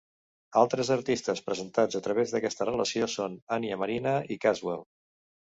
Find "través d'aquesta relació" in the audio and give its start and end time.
2.09-3.11